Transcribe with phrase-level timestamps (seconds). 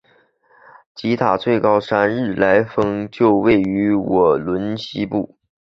[0.95, 5.37] 吉打最高山日莱峰就位于莪仑西部。